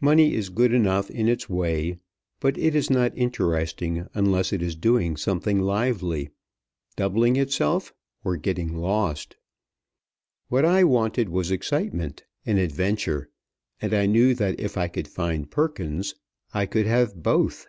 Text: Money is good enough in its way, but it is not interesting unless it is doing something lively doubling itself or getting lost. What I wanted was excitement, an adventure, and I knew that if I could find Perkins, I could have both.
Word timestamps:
Money 0.00 0.32
is 0.32 0.48
good 0.48 0.72
enough 0.72 1.10
in 1.10 1.28
its 1.28 1.46
way, 1.46 1.98
but 2.40 2.56
it 2.56 2.74
is 2.74 2.88
not 2.88 3.12
interesting 3.14 4.08
unless 4.14 4.54
it 4.54 4.62
is 4.62 4.74
doing 4.74 5.18
something 5.18 5.60
lively 5.60 6.30
doubling 6.96 7.36
itself 7.36 7.92
or 8.24 8.38
getting 8.38 8.74
lost. 8.74 9.36
What 10.48 10.64
I 10.64 10.84
wanted 10.84 11.28
was 11.28 11.50
excitement, 11.50 12.24
an 12.46 12.56
adventure, 12.56 13.28
and 13.82 13.92
I 13.92 14.06
knew 14.06 14.32
that 14.34 14.58
if 14.58 14.78
I 14.78 14.88
could 14.88 15.06
find 15.08 15.50
Perkins, 15.50 16.14
I 16.54 16.64
could 16.64 16.86
have 16.86 17.22
both. 17.22 17.66